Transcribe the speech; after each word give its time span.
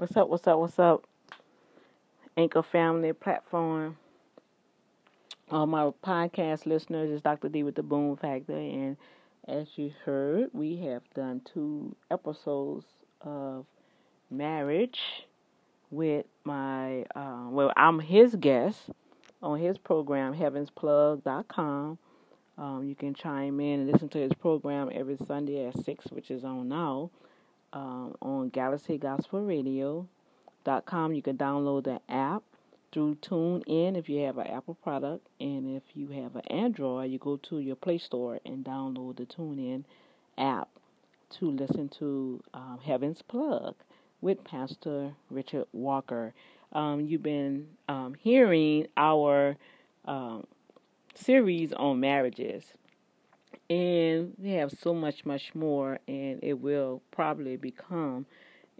What's 0.00 0.16
up? 0.16 0.30
What's 0.30 0.46
up? 0.46 0.58
What's 0.58 0.78
up? 0.78 1.06
Anchor 2.34 2.62
Family 2.62 3.12
Platform. 3.12 3.98
All 5.50 5.66
my 5.66 5.90
podcast 6.02 6.64
listeners 6.64 7.10
is 7.10 7.20
Dr. 7.20 7.50
D 7.50 7.62
with 7.64 7.74
the 7.74 7.82
Boom 7.82 8.16
Factor, 8.16 8.56
and 8.56 8.96
as 9.46 9.66
you 9.76 9.92
heard, 10.06 10.48
we 10.54 10.78
have 10.78 11.02
done 11.12 11.42
two 11.52 11.94
episodes 12.10 12.86
of 13.20 13.66
marriage 14.30 15.00
with 15.90 16.24
my 16.44 17.02
uh, 17.14 17.48
well, 17.50 17.70
I'm 17.76 18.00
his 18.00 18.34
guest 18.36 18.78
on 19.42 19.58
his 19.58 19.76
program, 19.76 20.34
HeavensPlug.com. 20.34 21.98
Um, 22.56 22.84
you 22.84 22.94
can 22.94 23.12
chime 23.12 23.60
in 23.60 23.80
and 23.80 23.92
listen 23.92 24.08
to 24.08 24.18
his 24.18 24.32
program 24.32 24.88
every 24.94 25.18
Sunday 25.26 25.66
at 25.66 25.76
six, 25.84 26.06
which 26.06 26.30
is 26.30 26.42
on 26.42 26.70
now 26.70 27.10
um, 27.72 28.14
on 28.20 28.48
Galaxy 28.48 28.98
Gospel 28.98 29.42
Radio.com. 29.42 31.12
You 31.12 31.22
can 31.22 31.36
download 31.36 31.84
the 31.84 32.00
app 32.08 32.42
through 32.92 33.16
TuneIn 33.16 33.96
if 33.96 34.08
you 34.08 34.24
have 34.24 34.38
an 34.38 34.48
Apple 34.48 34.74
product, 34.74 35.26
and 35.38 35.76
if 35.76 35.82
you 35.94 36.08
have 36.08 36.34
an 36.36 36.42
Android, 36.48 37.10
you 37.10 37.18
go 37.18 37.36
to 37.36 37.58
your 37.58 37.76
Play 37.76 37.98
Store 37.98 38.40
and 38.44 38.64
download 38.64 39.16
the 39.16 39.26
TuneIn 39.26 39.84
app 40.36 40.68
to 41.38 41.50
listen 41.50 41.88
to 41.88 42.42
um, 42.52 42.80
Heaven's 42.84 43.22
Plug 43.22 43.74
with 44.20 44.42
Pastor 44.44 45.12
Richard 45.30 45.66
Walker. 45.72 46.34
Um, 46.72 47.00
you've 47.00 47.22
been 47.22 47.68
um, 47.88 48.14
hearing 48.14 48.88
our 48.96 49.56
um, 50.04 50.46
series 51.14 51.72
on 51.72 52.00
marriages 52.00 52.64
and 53.70 54.34
we 54.36 54.50
have 54.54 54.72
so 54.72 54.92
much, 54.92 55.24
much 55.24 55.54
more, 55.54 56.00
and 56.08 56.40
it 56.42 56.54
will 56.60 57.02
probably 57.12 57.56
become 57.56 58.26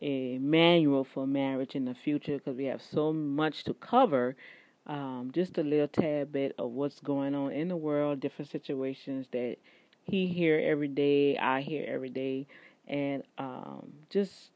a 0.03 0.37
manual 0.39 1.05
for 1.05 1.27
marriage 1.27 1.77
in 1.77 1.85
the 1.85 1.95
future 1.95 2.39
because 2.39 2.57
we 2.57 2.65
have 2.65 2.83
so 2.83 3.13
much 3.13 3.63
to 3.65 3.75
cover. 3.75 4.35
Um, 4.87 5.31
just 5.33 5.59
a 5.59 5.63
little 5.63 5.87
tad 5.87 6.33
bit 6.33 6.55
of 6.59 6.73
what's 6.73 6.99
going 6.99 7.37
on 7.37 7.53
in 7.53 7.69
the 7.69 7.77
world, 7.77 8.19
different 8.19 8.51
situations 8.51 9.29
that 9.31 9.59
he 10.03 10.27
hear 10.27 10.59
every 10.59 10.89
day, 10.89 11.39
I 11.39 11.61
hear 11.61 11.85
every 11.87 12.09
day, 12.09 12.49
and 12.89 13.23
um, 13.39 13.93
just 14.09 14.51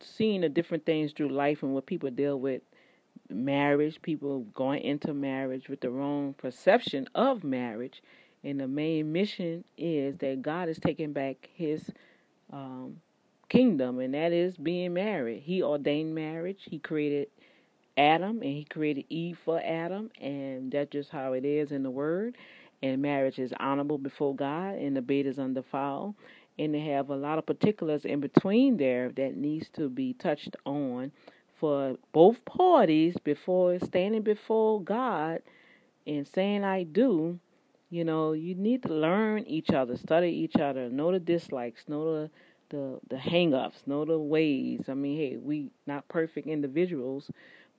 seeing 0.00 0.42
the 0.42 0.50
different 0.50 0.84
things 0.84 1.12
through 1.12 1.30
life 1.30 1.62
and 1.62 1.72
what 1.72 1.86
people 1.86 2.10
deal 2.10 2.38
with 2.38 2.60
marriage, 3.30 4.02
people 4.02 4.40
going 4.54 4.82
into 4.82 5.14
marriage 5.14 5.70
with 5.70 5.80
the 5.80 5.90
wrong 5.90 6.34
perception 6.34 7.08
of 7.14 7.42
marriage 7.42 8.02
and 8.44 8.60
the 8.60 8.68
main 8.68 9.12
mission 9.12 9.64
is 9.76 10.16
that 10.18 10.42
God 10.42 10.68
is 10.68 10.78
taking 10.78 11.12
back 11.12 11.48
his 11.54 11.90
um, 12.52 13.00
kingdom, 13.48 13.98
and 13.98 14.14
that 14.14 14.32
is 14.32 14.56
being 14.56 14.94
married. 14.94 15.42
He 15.42 15.62
ordained 15.62 16.14
marriage. 16.14 16.60
He 16.62 16.78
created 16.78 17.28
Adam, 17.96 18.42
and 18.42 18.52
he 18.52 18.64
created 18.64 19.04
Eve 19.08 19.38
for 19.44 19.60
Adam, 19.62 20.10
and 20.20 20.70
that's 20.70 20.90
just 20.90 21.10
how 21.10 21.32
it 21.32 21.44
is 21.44 21.72
in 21.72 21.82
the 21.82 21.90
Word. 21.90 22.36
And 22.82 23.02
marriage 23.02 23.40
is 23.40 23.52
honorable 23.58 23.98
before 23.98 24.36
God, 24.36 24.76
and 24.76 24.96
the 24.96 25.02
bed 25.02 25.26
is 25.26 25.38
undefiled. 25.38 26.14
And 26.60 26.74
they 26.74 26.80
have 26.80 27.10
a 27.10 27.16
lot 27.16 27.38
of 27.38 27.46
particulars 27.46 28.04
in 28.04 28.20
between 28.20 28.76
there 28.76 29.10
that 29.10 29.36
needs 29.36 29.68
to 29.70 29.88
be 29.88 30.12
touched 30.14 30.56
on 30.64 31.12
for 31.58 31.96
both 32.12 32.44
parties 32.44 33.16
before 33.22 33.78
standing 33.80 34.22
before 34.22 34.80
God 34.80 35.40
and 36.06 36.26
saying 36.26 36.64
I 36.64 36.84
do 36.84 37.38
you 37.90 38.04
know, 38.04 38.32
you 38.32 38.54
need 38.54 38.82
to 38.82 38.92
learn 38.92 39.44
each 39.46 39.70
other, 39.70 39.96
study 39.96 40.28
each 40.28 40.56
other, 40.56 40.88
know 40.90 41.12
the 41.12 41.18
dislikes, 41.18 41.84
know 41.88 42.22
the 42.22 42.30
the 42.70 43.00
the 43.08 43.18
hang-ups, 43.18 43.82
know 43.86 44.04
the 44.04 44.18
ways. 44.18 44.84
I 44.88 44.94
mean, 44.94 45.16
hey, 45.16 45.36
we 45.38 45.70
not 45.86 46.06
perfect 46.08 46.46
individuals, 46.48 47.30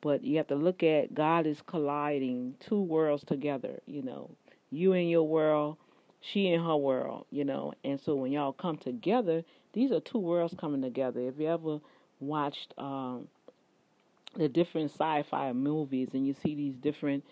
but 0.02 0.24
you 0.24 0.38
have 0.38 0.48
to 0.48 0.56
look 0.56 0.82
at 0.84 1.14
God 1.14 1.46
is 1.46 1.62
colliding 1.62 2.56
two 2.60 2.82
worlds 2.82 3.24
together, 3.24 3.80
you 3.86 4.02
know. 4.02 4.32
You 4.72 4.94
in 4.94 5.08
your 5.10 5.28
world, 5.28 5.78
she 6.22 6.48
in 6.48 6.64
her 6.64 6.78
world, 6.78 7.26
you 7.32 7.46
know. 7.46 7.74
And 7.84 8.00
so 8.02 8.16
when 8.16 8.32
y'all 8.32 8.54
come 8.54 8.78
together, 8.78 9.44
these 9.74 9.92
are 9.92 10.00
two 10.00 10.20
worlds 10.20 10.56
coming 10.60 10.82
together. 10.82 11.20
If 11.22 11.40
you 11.40 11.48
ever 11.48 11.80
watched 12.20 12.74
um 12.78 13.28
the 14.36 14.48
different 14.48 14.92
sci-fi 14.92 15.54
movies 15.54 16.10
and 16.14 16.26
you 16.26 16.34
see 16.34 16.56
these 16.56 16.76
different 16.76 17.24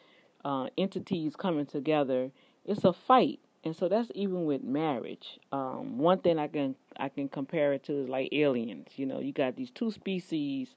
uh, 0.44 0.68
entities 0.78 1.36
coming 1.36 1.66
together 1.66 2.32
it's 2.68 2.84
a 2.84 2.94
fight. 2.94 3.40
And 3.64 3.76
so 3.76 3.88
that's 3.90 4.12
even 4.14 4.46
with 4.46 4.64
marriage. 4.64 5.40
Um, 5.52 5.98
one 5.98 6.20
thing 6.20 6.38
i 6.38 6.48
can 6.48 6.76
i 6.98 7.10
can 7.10 7.28
compare 7.28 7.74
it 7.74 7.84
to 7.86 8.04
is 8.04 8.10
like 8.10 8.30
aliens. 8.32 8.90
You 8.98 9.06
know 9.06 9.20
you 9.20 9.34
got 9.34 9.56
these 9.56 9.72
two 9.72 9.92
species 9.92 10.76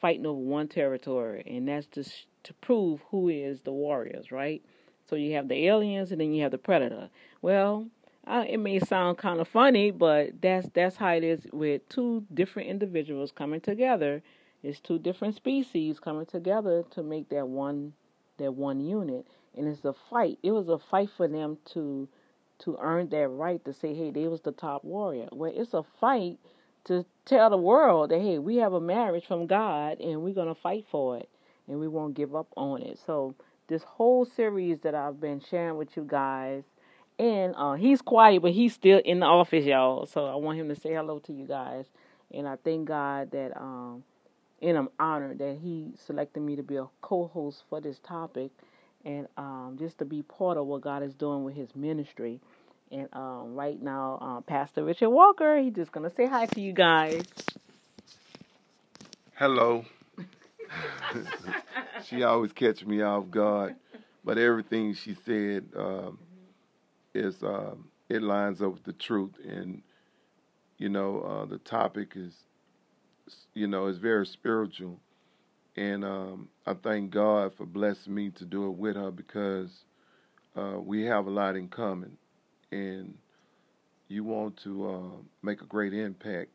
fighting 0.00 0.26
over 0.26 0.38
one 0.38 0.68
territory 0.68 1.42
and 1.46 1.68
that's 1.68 1.86
just 1.86 2.26
to 2.44 2.54
prove 2.54 3.00
who 3.10 3.28
is 3.28 3.62
the 3.62 3.72
warriors 3.72 4.30
right? 4.30 4.62
So 5.08 5.16
you 5.16 5.34
have 5.34 5.48
the 5.48 5.66
aliens 5.66 6.12
and 6.12 6.20
then 6.20 6.32
you 6.32 6.42
have 6.42 6.52
the 6.52 6.58
predator. 6.58 7.10
Well 7.40 7.88
it 8.26 8.60
may 8.60 8.78
sound 8.78 9.18
kind 9.18 9.40
of 9.40 9.48
funny 9.48 9.90
but 9.90 10.40
that's 10.40 10.68
that's 10.72 10.96
how 10.96 11.12
it 11.12 11.24
is 11.24 11.46
with 11.52 11.86
two 11.88 12.24
different 12.32 12.68
individuals 12.68 13.32
coming 13.32 13.60
together. 13.60 14.22
It's 14.62 14.80
two 14.80 14.98
different 14.98 15.34
species 15.34 15.98
coming 15.98 16.24
together 16.26 16.84
to 16.92 17.02
make 17.02 17.28
that 17.30 17.48
one 17.48 17.94
that 18.38 18.54
one 18.54 18.80
unit 18.80 19.26
and 19.56 19.68
it's 19.68 19.84
a 19.84 19.94
fight. 20.10 20.38
It 20.42 20.52
was 20.52 20.68
a 20.68 20.78
fight 20.78 21.10
for 21.16 21.28
them 21.28 21.58
to 21.72 22.08
to 22.60 22.78
earn 22.80 23.08
that 23.08 23.28
right 23.28 23.64
to 23.64 23.72
say, 23.72 23.92
hey, 23.92 24.12
they 24.12 24.28
was 24.28 24.40
the 24.42 24.52
top 24.52 24.84
warrior. 24.84 25.28
Well, 25.32 25.52
it's 25.52 25.74
a 25.74 25.82
fight 26.00 26.38
to 26.84 27.04
tell 27.24 27.50
the 27.50 27.56
world 27.56 28.10
that 28.10 28.20
hey, 28.20 28.38
we 28.38 28.56
have 28.56 28.72
a 28.72 28.80
marriage 28.80 29.26
from 29.26 29.46
God 29.46 30.00
and 30.00 30.22
we're 30.22 30.34
gonna 30.34 30.54
fight 30.54 30.84
for 30.90 31.16
it 31.18 31.28
and 31.68 31.80
we 31.80 31.88
won't 31.88 32.14
give 32.14 32.34
up 32.34 32.48
on 32.56 32.82
it. 32.82 32.98
So 33.04 33.34
this 33.68 33.82
whole 33.82 34.24
series 34.24 34.80
that 34.80 34.94
I've 34.94 35.20
been 35.20 35.40
sharing 35.40 35.76
with 35.76 35.96
you 35.96 36.04
guys, 36.06 36.64
and 37.18 37.54
uh, 37.56 37.74
he's 37.74 38.02
quiet, 38.02 38.42
but 38.42 38.52
he's 38.52 38.74
still 38.74 39.00
in 39.04 39.20
the 39.20 39.26
office, 39.26 39.64
y'all. 39.64 40.06
So 40.06 40.26
I 40.26 40.34
want 40.36 40.58
him 40.58 40.68
to 40.68 40.76
say 40.76 40.94
hello 40.94 41.18
to 41.20 41.32
you 41.32 41.46
guys, 41.46 41.86
and 42.32 42.48
I 42.48 42.56
thank 42.56 42.88
God 42.88 43.30
that 43.32 43.56
um, 43.56 44.04
and 44.60 44.76
I'm 44.76 44.88
honored 44.98 45.38
that 45.38 45.58
he 45.62 45.92
selected 46.06 46.40
me 46.40 46.56
to 46.56 46.62
be 46.62 46.76
a 46.76 46.86
co-host 47.00 47.64
for 47.68 47.80
this 47.80 47.98
topic 47.98 48.50
and 49.04 49.26
um, 49.36 49.76
just 49.78 49.98
to 49.98 50.04
be 50.04 50.22
part 50.22 50.56
of 50.56 50.66
what 50.66 50.80
God 50.80 51.02
is 51.02 51.14
doing 51.14 51.44
with 51.44 51.54
His 51.54 51.74
ministry. 51.74 52.40
And 52.90 53.08
um, 53.12 53.54
right 53.54 53.80
now, 53.80 54.18
um, 54.20 54.42
Pastor 54.42 54.84
Richard 54.84 55.10
Walker, 55.10 55.58
he's 55.58 55.74
just 55.74 55.92
gonna 55.92 56.10
say 56.14 56.26
hi 56.26 56.46
to 56.46 56.60
you 56.60 56.72
guys. 56.72 57.24
Hello. 59.34 59.84
she 62.04 62.22
always 62.22 62.52
catch 62.52 62.84
me 62.84 63.02
off 63.02 63.30
guard, 63.30 63.76
but 64.24 64.38
everything 64.38 64.94
she 64.94 65.14
said 65.24 65.64
um, 65.76 66.18
is 67.14 67.42
uh, 67.42 67.74
it 68.08 68.22
lines 68.22 68.62
up 68.62 68.72
with 68.72 68.84
the 68.84 68.92
truth, 68.92 69.32
and 69.46 69.82
you 70.78 70.88
know 70.88 71.20
uh, 71.22 71.46
the 71.46 71.58
topic 71.58 72.12
is 72.14 72.34
you 73.54 73.66
know 73.66 73.86
is 73.86 73.98
very 73.98 74.26
spiritual 74.26 75.00
and 75.76 76.04
um, 76.04 76.48
I 76.66 76.74
thank 76.74 77.10
God 77.10 77.54
for 77.54 77.64
blessing 77.64 78.14
me 78.14 78.30
to 78.30 78.44
do 78.44 78.66
it 78.66 78.76
with 78.76 78.96
her 78.96 79.10
because 79.10 79.84
uh, 80.56 80.78
we 80.78 81.04
have 81.04 81.26
a 81.26 81.30
lot 81.30 81.56
in 81.56 81.68
common, 81.68 82.16
and 82.70 83.14
you 84.08 84.24
want 84.24 84.56
to 84.64 84.90
uh, 84.90 85.22
make 85.42 85.62
a 85.62 85.66
great 85.66 85.94
impact 85.94 86.50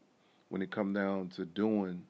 when 0.49 0.61
it 0.61 0.71
comes 0.71 0.95
down 0.95 1.29
to 1.29 1.45
doing 1.45 2.03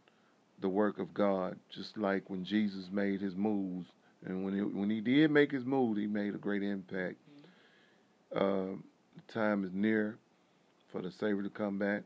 the 0.60 0.70
work 0.70 1.00
of 1.00 1.14
God. 1.14 1.58
Just 1.70 1.98
like 1.98 2.30
when 2.30 2.44
Jesus 2.44 2.90
made 2.92 3.22
his 3.22 3.36
moves, 3.36 3.88
and 4.26 4.44
when 4.44 4.54
he, 4.54 4.62
when 4.62 4.90
he 4.90 5.00
did 5.00 5.32
make 5.32 5.52
his 5.52 5.64
move, 5.64 5.98
he 5.98 6.08
made 6.08 6.36
a 6.36 6.40
great 6.40 6.64
impact. 6.64 7.16
Uh, 8.36 8.76
the 9.16 9.34
time 9.34 9.64
is 9.64 9.72
near 9.74 10.18
for 10.92 11.02
the 11.02 11.12
Savior 11.12 11.44
to 11.44 11.50
come 11.50 11.80
back, 11.80 12.04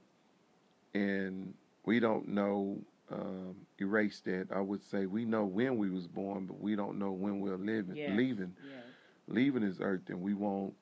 and 0.94 1.56
we 1.86 2.00
don't 2.00 2.28
know 2.28 2.78
um, 3.11 3.55
erase 3.79 4.22
that. 4.25 4.47
I 4.55 4.61
would 4.61 4.84
say 4.84 5.05
we 5.05 5.25
know 5.25 5.46
when 5.46 5.78
we 5.78 5.90
was 5.90 6.08
born, 6.08 6.46
but 6.46 6.59
we 6.59 6.75
don't 6.75 6.97
know 6.97 7.11
when 7.11 7.40
we're 7.40 7.58
living, 7.58 7.96
yes. 7.96 8.11
leaving, 8.16 8.53
yes. 8.63 8.84
leaving 9.28 9.67
this 9.67 9.78
earth, 9.81 10.02
and 10.09 10.22
we 10.22 10.34
want 10.34 10.73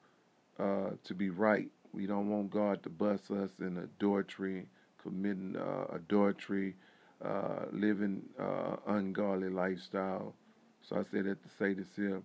uh, 0.59 0.91
to 1.03 1.13
be 1.13 1.29
right. 1.29 1.69
We 1.93 2.05
don't 2.05 2.29
want 2.29 2.51
God 2.51 2.83
to 2.83 2.89
bust 2.89 3.31
us 3.31 3.49
in 3.59 3.77
adultery, 3.77 4.67
committing 5.01 5.55
uh, 5.55 5.95
adultery, 5.95 6.75
uh, 7.23 7.65
living 7.71 8.21
uh, 8.39 8.75
ungodly 8.87 9.49
lifestyle. 9.49 10.35
So 10.81 10.97
I 10.97 11.03
said 11.03 11.25
that 11.25 11.41
to 11.43 11.49
say 11.57 11.73
this 11.73 11.87
here. 11.95 12.21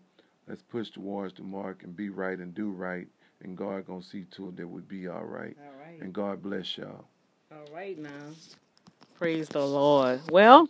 Let's 0.46 0.62
push 0.62 0.90
towards 0.90 1.34
the 1.34 1.42
mark 1.42 1.84
and 1.84 1.96
be 1.96 2.10
right 2.10 2.38
and 2.38 2.54
do 2.54 2.70
right, 2.70 3.08
and 3.42 3.56
God 3.56 3.86
gonna 3.86 4.02
see 4.02 4.24
to 4.32 4.48
it 4.48 4.56
that 4.56 4.68
we 4.68 4.82
be 4.82 5.08
all 5.08 5.24
right. 5.24 5.56
All 5.64 5.80
right. 5.80 6.00
And 6.00 6.12
God 6.12 6.42
bless 6.42 6.76
y'all. 6.76 7.06
All 7.50 7.74
right 7.74 7.98
now. 7.98 8.10
Praise 9.18 9.48
the 9.48 9.64
Lord. 9.64 10.20
Well, 10.30 10.68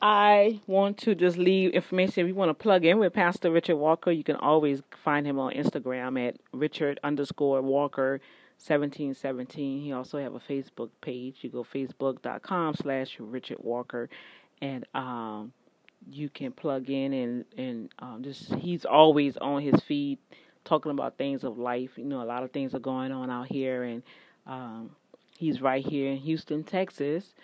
I 0.00 0.60
want 0.66 0.96
to 0.98 1.14
just 1.14 1.36
leave 1.36 1.72
information. 1.72 2.22
If 2.22 2.28
you 2.28 2.34
want 2.34 2.50
to 2.50 2.54
plug 2.54 2.84
in 2.84 2.98
with 2.98 3.12
Pastor 3.12 3.50
Richard 3.50 3.76
Walker, 3.76 4.10
you 4.10 4.24
can 4.24 4.36
always 4.36 4.82
find 5.04 5.26
him 5.26 5.38
on 5.38 5.52
Instagram 5.52 6.28
at 6.28 6.36
Richard 6.52 6.98
underscore 7.02 7.60
Walker 7.60 8.20
1717. 8.58 9.82
He 9.82 9.92
also 9.92 10.18
have 10.18 10.34
a 10.34 10.40
Facebook 10.40 10.90
page. 11.00 11.38
You 11.42 11.50
go 11.50 11.64
facebook.com 11.64 12.74
slash 12.76 13.16
Richard 13.20 13.58
Walker 13.60 14.08
and 14.62 14.84
um, 14.94 15.52
you 16.10 16.28
can 16.28 16.52
plug 16.52 16.88
in 16.88 17.12
and, 17.12 17.44
and 17.56 17.88
um, 17.98 18.22
just 18.22 18.54
he's 18.54 18.84
always 18.84 19.36
on 19.36 19.62
his 19.62 19.80
feed 19.82 20.18
talking 20.64 20.90
about 20.92 21.18
things 21.18 21.44
of 21.44 21.58
life. 21.58 21.90
You 21.96 22.04
know, 22.04 22.22
a 22.22 22.24
lot 22.24 22.42
of 22.42 22.50
things 22.52 22.74
are 22.74 22.80
going 22.80 23.12
on 23.12 23.30
out 23.30 23.46
here 23.48 23.82
and 23.82 24.02
um, 24.46 24.90
he's 25.38 25.60
right 25.60 25.84
here 25.84 26.10
in 26.10 26.18
Houston, 26.18 26.64
Texas, 26.64 27.34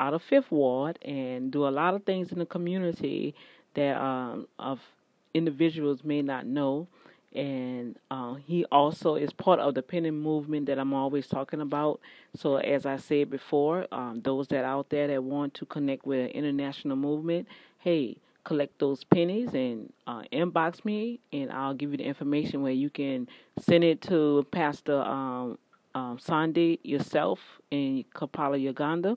out 0.00 0.14
of 0.14 0.22
Fifth 0.22 0.50
Ward 0.50 0.98
and 1.02 1.52
do 1.52 1.68
a 1.68 1.70
lot 1.70 1.94
of 1.94 2.04
things 2.04 2.32
in 2.32 2.38
the 2.40 2.46
community 2.46 3.34
that 3.74 3.96
um, 3.96 4.48
of 4.58 4.80
individuals 5.34 6.02
may 6.02 6.22
not 6.22 6.46
know 6.46 6.88
and 7.34 7.96
uh, 8.10 8.34
he 8.34 8.64
also 8.66 9.14
is 9.14 9.32
part 9.32 9.60
of 9.60 9.74
the 9.74 9.82
penny 9.82 10.10
movement 10.10 10.66
that 10.66 10.78
I'm 10.78 10.92
always 10.92 11.28
talking 11.28 11.60
about. 11.60 12.00
So, 12.34 12.56
as 12.56 12.86
I 12.86 12.96
said 12.96 13.30
before, 13.30 13.86
um, 13.92 14.20
those 14.24 14.48
that 14.48 14.64
out 14.64 14.90
there 14.90 15.06
that 15.06 15.22
want 15.22 15.54
to 15.54 15.66
connect 15.66 16.04
with 16.06 16.18
an 16.18 16.30
international 16.30 16.96
movement, 16.96 17.46
hey, 17.78 18.16
collect 18.42 18.78
those 18.80 19.04
pennies 19.04 19.54
and 19.54 19.92
uh, 20.08 20.22
inbox 20.32 20.84
me, 20.84 21.20
and 21.32 21.52
I'll 21.52 21.74
give 21.74 21.92
you 21.92 21.98
the 21.98 22.04
information 22.04 22.62
where 22.62 22.72
you 22.72 22.90
can 22.90 23.28
send 23.60 23.84
it 23.84 24.00
to 24.02 24.44
Pastor 24.50 25.00
um, 25.00 25.58
um, 25.94 26.18
Sandy 26.18 26.80
yourself 26.82 27.38
in 27.70 28.04
Kampala, 28.14 28.56
Uganda, 28.56 29.16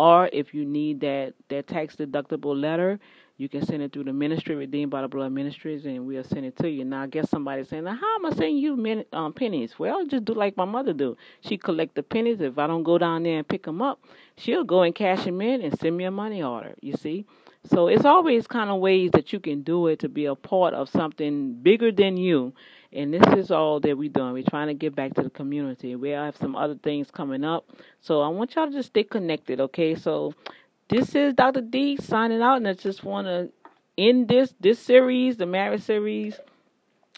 or 0.00 0.28
if 0.32 0.54
you 0.54 0.64
need 0.64 1.00
that 1.00 1.34
that 1.48 1.66
tax 1.66 1.96
deductible 1.96 2.58
letter 2.58 2.98
you 3.40 3.48
can 3.48 3.64
send 3.64 3.82
it 3.82 3.90
through 3.90 4.04
the 4.04 4.12
ministry, 4.12 4.54
Redeemed 4.54 4.90
by 4.90 5.00
the 5.00 5.08
Blood 5.08 5.32
Ministries, 5.32 5.86
and 5.86 6.06
we'll 6.06 6.22
send 6.22 6.44
it 6.44 6.58
to 6.58 6.68
you. 6.68 6.84
Now, 6.84 7.04
I 7.04 7.06
guess 7.06 7.30
somebody's 7.30 7.70
saying, 7.70 7.84
now, 7.84 7.94
how 7.94 8.16
am 8.16 8.26
I 8.26 8.30
sending 8.32 8.58
you 8.58 8.76
min- 8.76 9.06
um, 9.14 9.32
pennies? 9.32 9.78
Well, 9.78 10.04
just 10.04 10.26
do 10.26 10.34
like 10.34 10.58
my 10.58 10.66
mother 10.66 10.92
do. 10.92 11.16
She 11.40 11.56
collect 11.56 11.94
the 11.94 12.02
pennies. 12.02 12.42
If 12.42 12.58
I 12.58 12.66
don't 12.66 12.82
go 12.82 12.98
down 12.98 13.22
there 13.22 13.38
and 13.38 13.48
pick 13.48 13.62
them 13.64 13.80
up, 13.80 14.04
she'll 14.36 14.64
go 14.64 14.82
and 14.82 14.94
cash 14.94 15.24
them 15.24 15.40
in 15.40 15.62
and 15.62 15.78
send 15.80 15.96
me 15.96 16.04
a 16.04 16.10
money 16.10 16.42
order, 16.42 16.74
you 16.82 16.92
see? 16.92 17.24
So 17.64 17.88
it's 17.88 18.04
always 18.04 18.46
kind 18.46 18.68
of 18.68 18.78
ways 18.80 19.10
that 19.12 19.32
you 19.32 19.40
can 19.40 19.62
do 19.62 19.86
it 19.86 20.00
to 20.00 20.10
be 20.10 20.26
a 20.26 20.34
part 20.34 20.74
of 20.74 20.90
something 20.90 21.54
bigger 21.62 21.90
than 21.90 22.18
you. 22.18 22.52
And 22.92 23.14
this 23.14 23.22
is 23.36 23.50
all 23.50 23.78
that 23.80 23.96
we're 23.96 24.08
doing. 24.08 24.32
We're 24.32 24.42
trying 24.42 24.66
to 24.66 24.74
get 24.74 24.96
back 24.96 25.14
to 25.14 25.22
the 25.22 25.30
community. 25.30 25.94
We 25.94 26.10
have 26.10 26.36
some 26.36 26.56
other 26.56 26.74
things 26.74 27.10
coming 27.10 27.44
up. 27.44 27.68
So 28.00 28.20
I 28.20 28.28
want 28.28 28.54
y'all 28.54 28.66
to 28.66 28.72
just 28.72 28.88
stay 28.88 29.04
connected, 29.04 29.60
okay? 29.60 29.94
So 29.94 30.34
this 30.88 31.14
is 31.14 31.34
Dr. 31.34 31.60
D 31.60 31.96
signing 31.98 32.42
out, 32.42 32.56
and 32.56 32.66
I 32.66 32.74
just 32.74 33.04
want 33.04 33.28
to 33.28 33.50
end 33.96 34.26
this 34.28 34.54
this 34.58 34.80
series, 34.80 35.36
the 35.36 35.46
marriage 35.46 35.82
series, 35.82 36.40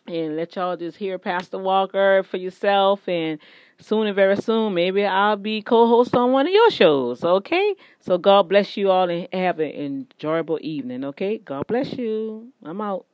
and 0.07 0.37
let 0.37 0.57
y'all 0.57 0.77
just 0.77 0.99
hear 0.99 1.19
Pastor 1.19 1.59
Walker 1.59 2.23
for 2.23 2.37
yourself. 2.37 3.09
And 3.09 3.39
soon 3.81 4.07
and 4.07 4.15
very 4.15 4.37
soon, 4.37 4.75
maybe 4.75 5.07
I'll 5.07 5.37
be 5.37 5.63
co-host 5.63 6.15
on 6.15 6.33
one 6.33 6.47
of 6.47 6.53
your 6.53 6.71
shows. 6.71 7.25
Okay, 7.25 7.75
so 8.01 8.19
God 8.19 8.49
bless 8.51 8.77
you 8.77 8.91
all 8.91 9.09
and 9.09 9.27
have 9.33 9.59
an 9.59 9.71
enjoyable 9.71 10.59
evening. 10.61 11.05
Okay, 11.05 11.39
God 11.39 11.67
bless 11.67 11.95
you. 11.95 12.53
I'm 12.63 12.83
out. 12.83 13.07